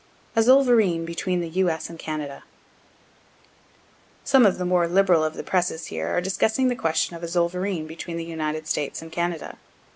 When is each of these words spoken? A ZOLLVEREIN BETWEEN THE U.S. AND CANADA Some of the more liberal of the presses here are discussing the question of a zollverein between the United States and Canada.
A 0.35 0.41
ZOLLVEREIN 0.41 1.05
BETWEEN 1.05 1.41
THE 1.41 1.49
U.S. 1.49 1.87
AND 1.87 1.99
CANADA 1.99 2.41
Some 4.23 4.47
of 4.47 4.57
the 4.57 4.65
more 4.65 4.87
liberal 4.87 5.23
of 5.23 5.35
the 5.35 5.43
presses 5.43 5.85
here 5.93 6.07
are 6.07 6.21
discussing 6.21 6.69
the 6.69 6.75
question 6.75 7.15
of 7.15 7.21
a 7.21 7.27
zollverein 7.27 7.85
between 7.85 8.17
the 8.17 8.25
United 8.25 8.65
States 8.67 9.03
and 9.03 9.11
Canada. 9.11 9.59